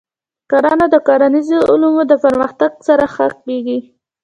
[0.51, 3.77] کرنه د کرنیزو علومو د پرمختګ سره ښه کېږي.